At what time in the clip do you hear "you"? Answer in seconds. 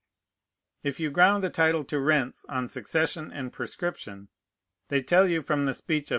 0.99-1.11, 5.27-5.43